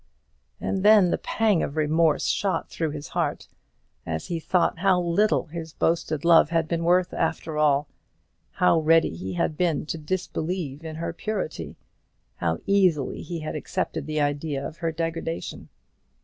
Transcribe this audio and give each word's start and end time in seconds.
And 0.59 0.81
then 0.81 1.13
a 1.13 1.17
pang 1.19 1.61
of 1.61 1.77
remorse 1.77 2.25
shot 2.25 2.71
through 2.71 2.89
his 2.89 3.09
heart, 3.09 3.47
as 4.03 4.29
he 4.29 4.39
thought 4.39 4.79
how 4.79 4.99
little 4.99 5.45
his 5.45 5.73
boasted 5.73 6.25
love 6.25 6.49
had 6.49 6.67
been 6.67 6.83
worth, 6.83 7.13
after 7.13 7.59
all; 7.59 7.87
how 8.53 8.79
ready 8.79 9.15
he 9.15 9.33
had 9.33 9.55
been 9.55 9.85
to 9.85 9.99
disbelieve 9.99 10.83
in 10.83 10.95
her 10.95 11.13
purity; 11.13 11.77
how 12.37 12.57
easily 12.65 13.21
he 13.21 13.41
had 13.41 13.53
accepted 13.53 14.07
the 14.07 14.19
idea 14.19 14.65
of 14.67 14.77
her 14.77 14.91
degradation. 14.91 15.69